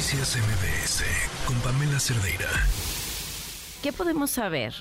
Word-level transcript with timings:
Noticias 0.00 0.38
MBS 0.38 1.04
con 1.46 1.56
Pamela 1.60 2.00
Cerdeira. 2.00 2.48
¿Qué 3.82 3.92
podemos 3.92 4.30
saber 4.30 4.72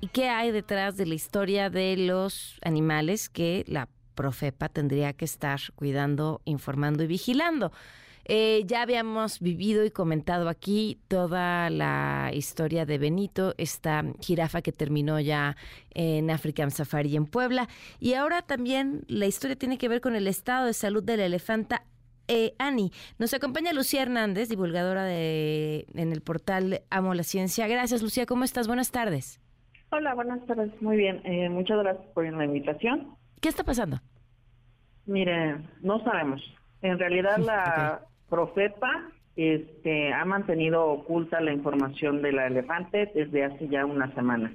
y 0.00 0.06
qué 0.06 0.28
hay 0.28 0.52
detrás 0.52 0.96
de 0.96 1.04
la 1.04 1.14
historia 1.14 1.68
de 1.68 1.96
los 1.96 2.56
animales 2.62 3.28
que 3.28 3.64
la 3.66 3.88
Profepa 4.14 4.68
tendría 4.68 5.14
que 5.14 5.24
estar 5.24 5.58
cuidando, 5.74 6.42
informando 6.44 7.02
y 7.02 7.08
vigilando? 7.08 7.72
Eh, 8.24 8.62
ya 8.66 8.82
habíamos 8.82 9.40
vivido 9.40 9.84
y 9.84 9.90
comentado 9.90 10.48
aquí 10.48 11.00
toda 11.08 11.68
la 11.68 12.30
historia 12.32 12.86
de 12.86 12.98
Benito, 12.98 13.56
esta 13.58 14.04
jirafa 14.20 14.62
que 14.62 14.70
terminó 14.70 15.18
ya 15.18 15.56
en 15.92 16.30
African 16.30 16.70
Safari 16.70 17.16
en 17.16 17.26
Puebla. 17.26 17.68
Y 17.98 18.14
ahora 18.14 18.42
también 18.42 19.02
la 19.08 19.26
historia 19.26 19.56
tiene 19.56 19.76
que 19.76 19.88
ver 19.88 20.00
con 20.00 20.14
el 20.14 20.28
estado 20.28 20.66
de 20.66 20.72
salud 20.72 21.02
de 21.02 21.16
la 21.16 21.26
elefanta 21.26 21.82
eh, 22.30 22.54
Ani. 22.58 22.92
Nos 23.18 23.34
acompaña 23.34 23.72
Lucía 23.72 24.02
Hernández, 24.02 24.48
divulgadora 24.48 25.04
de, 25.04 25.86
en 25.94 26.12
el 26.12 26.20
portal 26.22 26.82
Amo 26.88 27.12
la 27.12 27.24
Ciencia. 27.24 27.66
Gracias, 27.66 28.02
Lucía. 28.02 28.24
¿Cómo 28.24 28.44
estás? 28.44 28.68
Buenas 28.68 28.92
tardes. 28.92 29.40
Hola, 29.90 30.14
buenas 30.14 30.46
tardes. 30.46 30.70
Muy 30.80 30.96
bien. 30.96 31.20
Eh, 31.24 31.48
muchas 31.48 31.78
gracias 31.78 32.06
por 32.14 32.24
la 32.24 32.44
invitación. 32.44 33.16
¿Qué 33.40 33.48
está 33.48 33.64
pasando? 33.64 33.98
Mire, 35.06 35.56
no 35.82 36.02
sabemos. 36.04 36.40
En 36.82 36.98
realidad 36.98 37.38
la 37.38 38.02
Profepa 38.28 39.10
este, 39.34 40.12
ha 40.12 40.24
mantenido 40.24 40.86
oculta 40.86 41.40
la 41.40 41.52
información 41.52 42.22
de 42.22 42.32
la 42.32 42.46
elefante 42.46 43.10
desde 43.12 43.44
hace 43.44 43.68
ya 43.68 43.84
una 43.84 44.14
semana. 44.14 44.54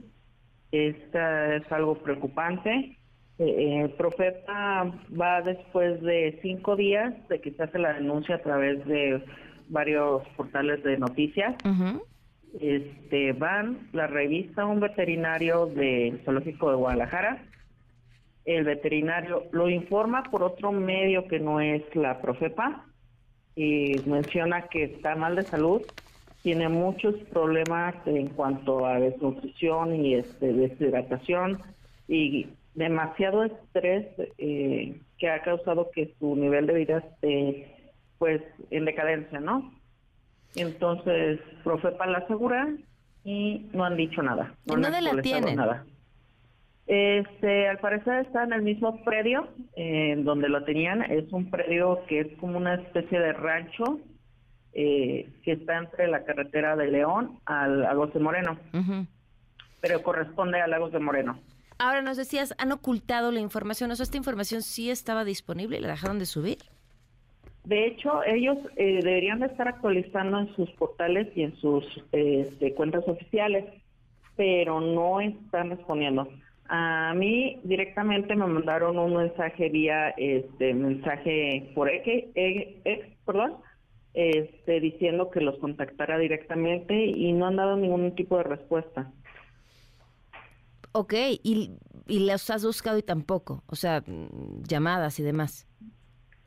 Esta 0.71 1.55
es 1.57 1.69
algo 1.71 1.95
preocupante. 1.95 2.97
Eh, 3.37 3.83
eh, 3.83 3.89
Profepa 3.97 4.91
va 5.19 5.41
después 5.41 6.01
de 6.01 6.39
cinco 6.41 6.75
días 6.75 7.13
de 7.27 7.41
que 7.41 7.51
se 7.51 7.63
hace 7.63 7.79
la 7.79 7.93
denuncia 7.93 8.35
a 8.35 8.41
través 8.41 8.85
de 8.85 9.21
varios 9.67 10.25
portales 10.37 10.83
de 10.83 10.97
noticias. 10.97 11.55
Este 12.61 13.33
van, 13.33 13.89
la 13.91 14.07
revista 14.07 14.65
un 14.65 14.79
veterinario 14.79 15.65
del 15.65 16.21
zoológico 16.23 16.69
de 16.69 16.77
Guadalajara. 16.77 17.43
El 18.45 18.63
veterinario 18.63 19.43
lo 19.51 19.69
informa 19.69 20.23
por 20.23 20.43
otro 20.43 20.71
medio 20.71 21.27
que 21.27 21.39
no 21.39 21.59
es 21.59 21.83
la 21.95 22.21
Profepa 22.21 22.85
y 23.55 23.95
menciona 24.05 24.67
que 24.67 24.83
está 24.83 25.15
mal 25.15 25.35
de 25.35 25.43
salud, 25.43 25.81
tiene 26.43 26.69
muchos 26.69 27.15
problemas 27.31 27.95
en 28.05 28.27
cuanto 28.27 28.85
a 28.85 28.99
desnutrición 28.99 29.95
y 29.95 30.15
este, 30.15 30.53
deshidratación 30.53 31.57
y 32.07 32.47
demasiado 32.73 33.43
estrés 33.43 34.07
eh, 34.37 34.99
que 35.17 35.29
ha 35.29 35.41
causado 35.41 35.89
que 35.91 36.13
su 36.19 36.35
nivel 36.35 36.67
de 36.67 36.73
vida 36.73 36.97
esté 36.97 37.71
pues 38.17 38.41
en 38.71 38.85
decadencia, 38.85 39.39
¿no? 39.39 39.73
Entonces, 40.55 41.39
Profepa 41.63 42.05
la 42.07 42.19
asegura 42.19 42.69
y 43.23 43.69
no 43.73 43.83
han 43.83 43.97
dicho 43.97 44.21
nada. 44.21 44.53
No 44.65 44.75
dónde 44.75 45.01
la 45.01 45.21
tienen? 45.21 45.55
Nada. 45.55 45.85
Este, 46.87 47.67
al 47.67 47.79
parecer 47.79 48.25
está 48.25 48.43
en 48.43 48.53
el 48.53 48.61
mismo 48.61 49.03
predio 49.03 49.47
en 49.75 50.23
donde 50.23 50.49
lo 50.49 50.63
tenían. 50.63 51.01
Es 51.11 51.31
un 51.33 51.49
predio 51.49 52.05
que 52.07 52.21
es 52.21 52.27
como 52.37 52.57
una 52.57 52.75
especie 52.75 53.19
de 53.19 53.33
rancho 53.33 53.99
eh, 54.73 55.27
que 55.43 55.53
está 55.53 55.77
entre 55.77 56.07
la 56.07 56.23
carretera 56.23 56.75
de 56.75 56.91
León 56.91 57.39
al 57.45 57.81
Lagos 57.81 58.13
de 58.13 58.19
Moreno. 58.19 58.57
Pero 59.81 60.03
corresponde 60.03 60.61
a 60.61 60.67
Lagos 60.67 60.91
de 60.91 60.99
Moreno. 60.99 61.39
Ahora 61.77 62.01
nos 62.01 62.17
decías, 62.17 62.55
han 62.57 62.71
ocultado 62.71 63.31
la 63.31 63.39
información. 63.39 63.91
O 63.91 63.95
sea, 63.95 64.03
esta 64.03 64.17
información 64.17 64.61
sí 64.61 64.89
estaba 64.89 65.25
disponible 65.25 65.77
y 65.77 65.81
la 65.81 65.89
dejaron 65.89 66.19
de 66.19 66.25
subir. 66.25 66.57
De 67.65 67.87
hecho, 67.87 68.23
ellos 68.23 68.57
eh, 68.75 69.01
deberían 69.03 69.39
de 69.39 69.47
estar 69.47 69.67
actualizando 69.67 70.39
en 70.39 70.55
sus 70.55 70.69
portales 70.71 71.27
y 71.35 71.43
en 71.43 71.55
sus 71.57 71.83
este, 72.11 72.73
cuentas 72.75 73.03
oficiales, 73.07 73.65
pero 74.35 74.79
no 74.79 75.19
están 75.19 75.71
respondiendo. 75.71 76.29
A 76.67 77.13
mí 77.15 77.59
directamente 77.63 78.35
me 78.35 78.47
mandaron 78.47 78.97
un 78.97 79.15
mensaje 79.15 79.69
vía 79.69 80.09
este 80.17 80.73
mensaje 80.73 81.71
por 81.75 81.89
X, 81.89 82.25
perdón, 83.25 83.55
este 84.13 84.79
diciendo 84.79 85.29
que 85.29 85.41
los 85.41 85.57
contactara 85.59 86.17
directamente 86.17 87.05
y 87.05 87.33
no 87.33 87.47
han 87.47 87.57
dado 87.57 87.77
ningún 87.77 88.15
tipo 88.15 88.37
de 88.37 88.43
respuesta. 88.43 89.11
Ok, 90.97 91.13
y, 91.43 91.71
y 92.07 92.25
los 92.25 92.49
has 92.49 92.63
buscado 92.63 92.97
y 92.97 93.03
tampoco, 93.03 93.63
o 93.67 93.75
sea, 93.75 94.01
llamadas 94.65 95.19
y 95.19 95.23
demás. 95.23 95.67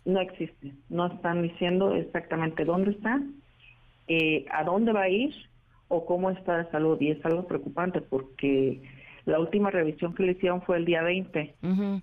No 0.07 0.23
existe, 0.23 0.73
no 0.89 1.09
están 1.09 1.43
diciendo 1.43 1.95
exactamente 1.95 2.65
dónde 2.65 2.93
está, 2.93 3.21
eh, 4.07 4.47
a 4.51 4.65
dónde 4.65 4.93
va 4.93 5.03
a 5.03 5.11
ir 5.11 5.35
o 5.89 6.07
cómo 6.07 6.31
está 6.31 6.57
de 6.57 6.71
salud 6.71 6.99
y 6.99 7.11
es 7.11 7.23
algo 7.27 7.47
preocupante 7.47 8.01
porque 8.01 8.81
la 9.27 9.39
última 9.39 9.71
revisión 9.71 10.15
que 10.15 10.23
le 10.23 10.33
hicieron 10.33 10.63
fue 10.63 10.79
el 10.79 10.87
día 10.87 11.03
20, 11.03 11.55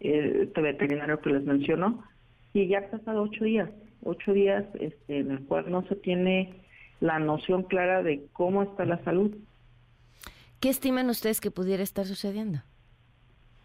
este 0.01 0.61
veterinario 0.61 1.19
que 1.21 1.31
les 1.31 1.43
mencionó, 1.43 2.03
y 2.53 2.67
ya 2.67 2.77
ha 2.77 2.91
pasado 2.91 3.23
ocho 3.23 3.43
días, 3.43 3.71
ocho 4.03 4.33
días 4.33 4.65
este, 4.79 5.17
en 5.17 5.31
el 5.31 5.39
cual 5.45 5.71
no 5.71 5.81
se 5.87 5.95
tiene 5.95 6.53
la 6.99 7.17
noción 7.17 7.63
clara 7.63 8.03
de 8.03 8.27
cómo 8.33 8.61
está 8.61 8.85
la 8.85 9.03
salud. 9.03 9.35
¿Qué 10.59 10.69
estiman 10.69 11.09
ustedes 11.09 11.41
que 11.41 11.51
pudiera 11.51 11.83
estar 11.83 12.05
sucediendo? 12.05 12.59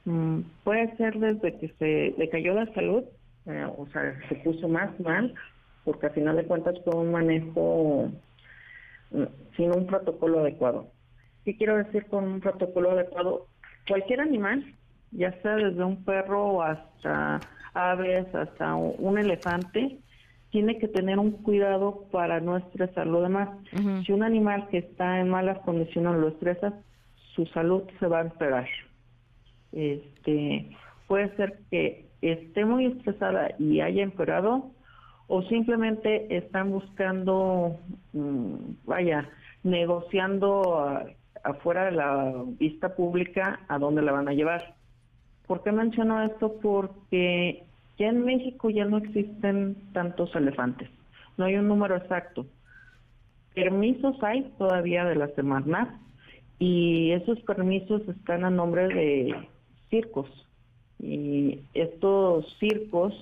Mm, 0.04 0.40
puede 0.64 0.96
ser 0.96 1.18
desde 1.18 1.58
que 1.58 1.68
se 1.78 2.14
le 2.18 2.28
cayó 2.28 2.54
la 2.54 2.72
salud, 2.74 3.04
eh, 3.46 3.66
o 3.76 3.86
sea, 3.92 4.18
se 4.28 4.34
puso 4.36 4.68
más 4.68 4.98
mal, 5.00 5.34
porque 5.84 6.06
al 6.06 6.12
final 6.12 6.36
de 6.36 6.44
cuentas 6.44 6.74
fue 6.84 6.94
un 6.94 7.12
manejo 7.12 8.10
mm, 9.10 9.24
sin 9.56 9.72
un 9.72 9.86
protocolo 9.86 10.40
adecuado. 10.40 10.90
¿Qué 11.44 11.56
quiero 11.56 11.76
decir 11.76 12.06
con 12.06 12.24
un 12.24 12.40
protocolo 12.40 12.92
adecuado? 12.92 13.46
Cualquier 13.88 14.20
animal, 14.20 14.74
ya 15.10 15.32
sea 15.42 15.56
desde 15.56 15.82
un 15.84 16.04
perro 16.04 16.62
hasta 16.62 17.40
aves, 17.74 18.34
hasta 18.34 18.74
un 18.74 19.18
elefante, 19.18 19.98
tiene 20.50 20.78
que 20.78 20.88
tener 20.88 21.18
un 21.18 21.30
cuidado 21.30 22.06
para 22.10 22.40
no 22.40 22.56
estresar 22.56 23.06
lo 23.06 23.22
demás. 23.22 23.48
Si 24.04 24.12
un 24.12 24.22
animal 24.22 24.68
que 24.68 24.78
está 24.78 25.20
en 25.20 25.28
malas 25.28 25.58
condiciones 25.60 26.14
lo 26.14 26.28
estresa, 26.28 26.74
su 27.34 27.46
salud 27.46 27.84
se 27.98 28.06
va 28.06 28.18
a 28.18 28.22
empeorar. 28.22 28.68
Este, 29.72 30.70
puede 31.06 31.34
ser 31.36 31.60
que 31.70 32.06
esté 32.20 32.64
muy 32.64 32.86
estresada 32.86 33.54
y 33.58 33.80
haya 33.80 34.02
empeorado, 34.02 34.72
o 35.28 35.42
simplemente 35.42 36.36
están 36.36 36.70
buscando, 36.72 37.78
mm, 38.12 38.54
vaya, 38.84 39.28
negociando 39.62 41.04
afuera 41.44 41.84
de 41.84 41.92
la 41.92 42.44
vista 42.58 42.96
pública 42.96 43.60
a 43.68 43.78
dónde 43.78 44.02
la 44.02 44.12
van 44.12 44.28
a 44.28 44.32
llevar. 44.32 44.74
¿Por 45.46 45.62
qué 45.62 45.70
menciono 45.70 46.22
esto? 46.24 46.56
Porque 46.60 47.64
ya 48.00 48.08
en 48.08 48.24
México 48.24 48.70
ya 48.70 48.86
no 48.86 48.96
existen 48.96 49.76
tantos 49.92 50.34
elefantes, 50.34 50.88
no 51.36 51.44
hay 51.44 51.56
un 51.56 51.68
número 51.68 51.96
exacto. 51.96 52.46
Permisos 53.54 54.16
hay 54.22 54.50
todavía 54.56 55.04
de 55.04 55.16
la 55.16 55.28
semana 55.34 56.00
y 56.58 57.10
esos 57.12 57.38
permisos 57.40 58.00
están 58.08 58.44
a 58.44 58.50
nombre 58.50 58.88
de 58.88 59.34
circos 59.90 60.28
y 60.98 61.60
estos 61.74 62.46
circos 62.58 63.12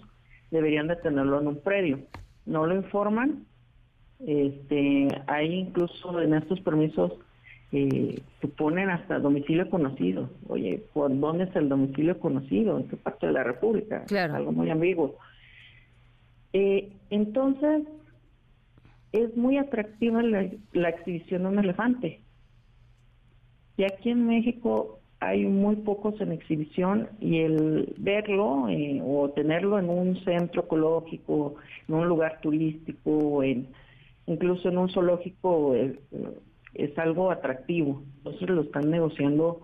deberían 0.53 0.87
de 0.87 0.97
tenerlo 0.97 1.41
en 1.41 1.49
un 1.49 1.61
predio. 1.61 1.99
No 2.47 2.65
lo 2.65 2.77
informan. 2.77 3.47
Este, 4.25 5.09
hay 5.27 5.55
incluso 5.55 6.21
en 6.21 6.35
estos 6.35 6.61
permisos 6.61 7.13
eh, 7.73 8.23
ponen 8.57 8.91
hasta 8.91 9.19
domicilio 9.19 9.69
conocido. 9.69 10.31
Oye, 10.49 10.83
¿por 10.93 11.19
dónde 11.19 11.45
es 11.45 11.57
el 11.57 11.69
domicilio 11.69 12.19
conocido? 12.19 12.79
¿En 12.79 12.89
qué 12.89 12.97
parte 12.97 13.27
de 13.27 13.33
la 13.33 13.45
República? 13.45 14.05
Claro. 14.07 14.35
Algo 14.35 14.53
muy 14.53 14.71
ambiguo. 14.71 15.17
Eh, 16.53 16.91
entonces, 17.11 17.87
es 19.13 19.37
muy 19.37 19.59
atractiva 19.59 20.23
la, 20.23 20.89
exhibición 20.89 21.43
de 21.43 21.49
un 21.49 21.59
elefante. 21.59 22.21
Y 23.77 23.85
aquí 23.85 24.11
en 24.11 24.27
México 24.27 24.99
hay 25.21 25.45
muy 25.45 25.77
pocos 25.77 26.21
en 26.21 26.33
exhibición 26.33 27.09
y 27.21 27.41
el 27.41 27.95
verlo 27.99 28.69
eh, 28.69 29.01
o 29.05 29.31
tenerlo 29.31 29.79
en 29.79 29.89
un 29.89 30.23
centro 30.25 30.63
ecológico, 30.63 31.57
en 31.87 31.95
un 31.95 32.09
lugar 32.09 32.41
turístico, 32.41 33.43
en, 33.43 33.69
incluso 34.27 34.69
en 34.69 34.79
un 34.79 34.89
zoológico, 34.91 35.75
eh, 35.75 35.99
es 36.79 36.97
algo 36.99 37.31
atractivo. 37.31 38.03
Entonces 38.19 38.49
lo 38.49 38.63
están 38.63 38.91
negociando 38.91 39.61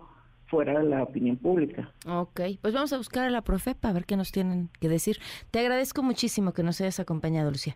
fuera 0.47 0.79
de 0.79 0.85
la 0.87 1.03
opinión 1.03 1.37
pública. 1.37 1.91
Ok, 2.07 2.41
pues 2.61 2.73
vamos 2.73 2.93
a 2.93 2.97
buscar 2.97 3.25
a 3.25 3.29
la 3.29 3.41
Profepa 3.41 3.89
a 3.89 3.93
ver 3.93 4.05
qué 4.05 4.15
nos 4.15 4.31
tienen 4.31 4.69
que 4.79 4.89
decir. 4.89 5.17
Te 5.49 5.59
agradezco 5.59 6.03
muchísimo 6.03 6.53
que 6.53 6.63
nos 6.63 6.79
hayas 6.81 6.99
acompañado, 6.99 7.49
Lucía. 7.49 7.75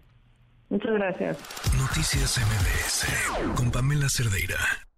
Muchas 0.70 0.94
gracias. 0.94 1.38
Noticias 1.80 2.38
MBS 2.38 3.56
con 3.56 3.72
Pamela 3.72 4.08
Cerdeira. 4.08 4.89